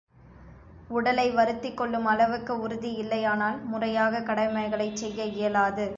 [0.89, 5.87] உடலை வருத்திக் கொள்ளும் அளவுக்கு உறுதி இல்லையானால் முறையாகக் கடமைகளைச் செய்ய இயலாது.